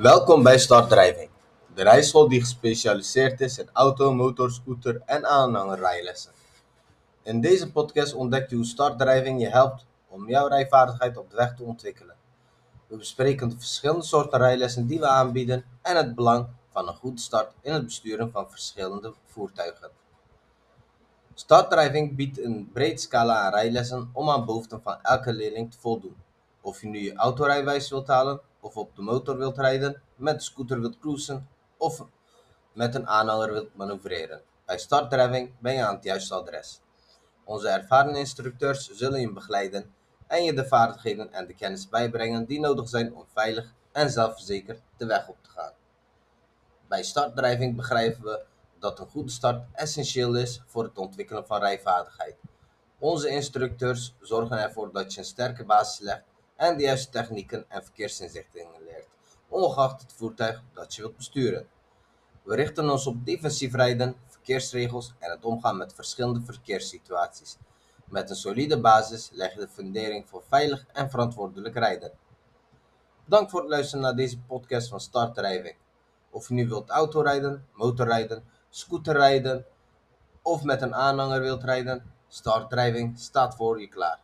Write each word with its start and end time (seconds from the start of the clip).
Welkom 0.00 0.42
bij 0.42 0.58
Startdrijving, 0.58 1.30
de 1.74 1.82
rijschool 1.82 2.28
die 2.28 2.40
gespecialiseerd 2.40 3.40
is 3.40 3.58
in 3.58 3.68
auto, 3.72 4.14
motor, 4.14 4.50
scooter 4.50 5.02
en 5.06 5.26
aanhangerrijlessen. 5.26 6.32
In 7.22 7.40
deze 7.40 7.72
podcast 7.72 8.14
ontdekt 8.14 8.52
u 8.52 8.56
hoe 8.56 8.64
startdrijving 8.64 9.40
je 9.40 9.48
helpt 9.48 9.86
om 10.08 10.28
jouw 10.28 10.46
rijvaardigheid 10.46 11.16
op 11.16 11.30
de 11.30 11.36
weg 11.36 11.56
te 11.56 11.62
ontwikkelen. 11.62 12.16
We 12.86 12.96
bespreken 12.96 13.48
de 13.48 13.58
verschillende 13.58 14.04
soorten 14.04 14.38
rijlessen 14.38 14.86
die 14.86 14.98
we 14.98 15.06
aanbieden 15.06 15.64
en 15.82 15.96
het 15.96 16.14
belang 16.14 16.46
van 16.72 16.88
een 16.88 16.96
goede 16.96 17.20
start 17.20 17.52
in 17.60 17.72
het 17.72 17.84
besturen 17.84 18.30
van 18.30 18.50
verschillende 18.50 19.14
voertuigen. 19.26 19.90
Startdrijving 21.34 22.16
biedt 22.16 22.38
een 22.38 22.70
breed 22.72 23.00
scala 23.00 23.40
aan 23.40 23.52
rijlessen 23.52 24.10
om 24.12 24.30
aan 24.30 24.46
behoeften 24.46 24.82
van 24.82 25.02
elke 25.02 25.32
leerling 25.32 25.70
te 25.70 25.78
voldoen. 25.78 26.16
Of 26.60 26.80
je 26.80 26.86
nu 26.86 26.98
je 26.98 27.14
autorijwijs 27.14 27.90
wilt 27.90 28.06
halen, 28.06 28.40
of 28.60 28.76
op 28.76 28.96
de 28.96 29.02
motor 29.02 29.36
wilt 29.36 29.58
rijden, 29.58 30.02
met 30.16 30.38
de 30.38 30.44
scooter 30.44 30.80
wilt 30.80 30.98
cruisen, 30.98 31.48
of 31.76 32.04
met 32.72 32.94
een 32.94 33.08
aanhanger 33.08 33.52
wilt 33.52 33.74
manoeuvreren. 33.74 34.42
Bij 34.64 34.78
startdrijving 34.78 35.52
ben 35.58 35.74
je 35.74 35.84
aan 35.84 35.94
het 35.94 36.04
juiste 36.04 36.34
adres. 36.34 36.80
Onze 37.44 37.68
ervaren 37.68 38.14
instructeurs 38.14 38.90
zullen 38.90 39.20
je 39.20 39.32
begeleiden 39.32 39.94
en 40.26 40.44
je 40.44 40.54
de 40.54 40.66
vaardigheden 40.66 41.32
en 41.32 41.46
de 41.46 41.54
kennis 41.54 41.88
bijbrengen 41.88 42.44
die 42.44 42.60
nodig 42.60 42.88
zijn 42.88 43.14
om 43.14 43.24
veilig 43.32 43.72
en 43.92 44.10
zelfverzekerd 44.10 44.82
de 44.96 45.06
weg 45.06 45.28
op 45.28 45.36
te 45.42 45.50
gaan. 45.50 45.72
Bij 46.88 47.02
startdrijving 47.02 47.76
begrijpen 47.76 48.22
we 48.22 48.44
dat 48.78 48.98
een 48.98 49.08
goede 49.08 49.30
start 49.30 49.64
essentieel 49.72 50.34
is 50.34 50.62
voor 50.66 50.84
het 50.84 50.98
ontwikkelen 50.98 51.46
van 51.46 51.60
rijvaardigheid. 51.60 52.36
Onze 52.98 53.28
instructeurs 53.28 54.14
zorgen 54.20 54.58
ervoor 54.58 54.92
dat 54.92 55.12
je 55.12 55.18
een 55.18 55.24
sterke 55.24 55.64
basis 55.64 55.98
legt 55.98 56.24
en 56.60 56.76
de 56.76 56.82
juiste 56.82 57.10
technieken 57.10 57.64
en 57.68 57.84
verkeersinzichtingen 57.84 58.82
leert, 58.84 59.08
ongeacht 59.48 60.00
het 60.00 60.12
voertuig 60.12 60.62
dat 60.72 60.94
je 60.94 61.02
wilt 61.02 61.16
besturen. 61.16 61.68
We 62.42 62.54
richten 62.54 62.90
ons 62.90 63.06
op 63.06 63.24
defensief 63.24 63.74
rijden, 63.74 64.16
verkeersregels 64.26 65.14
en 65.18 65.30
het 65.30 65.44
omgaan 65.44 65.76
met 65.76 65.94
verschillende 65.94 66.40
verkeerssituaties. 66.44 67.56
Met 68.04 68.30
een 68.30 68.36
solide 68.36 68.80
basis 68.80 69.30
leg 69.32 69.52
je 69.54 69.60
de 69.60 69.68
fundering 69.68 70.28
voor 70.28 70.42
veilig 70.48 70.86
en 70.92 71.10
verantwoordelijk 71.10 71.74
rijden. 71.74 72.12
Bedankt 73.24 73.50
voor 73.50 73.60
het 73.60 73.70
luisteren 73.70 74.04
naar 74.04 74.16
deze 74.16 74.38
podcast 74.38 74.88
van 74.88 75.00
Startdrijving. 75.00 75.76
Of 76.30 76.48
je 76.48 76.54
nu 76.54 76.68
wilt 76.68 76.90
autorijden, 76.90 77.66
motorrijden, 77.72 78.44
scooterrijden 78.70 79.66
of 80.42 80.62
met 80.62 80.82
een 80.82 80.94
aanhanger 80.94 81.40
wilt 81.40 81.64
rijden, 81.64 82.12
Startdrijving 82.28 83.18
staat 83.18 83.56
voor 83.56 83.80
je 83.80 83.88
klaar. 83.88 84.20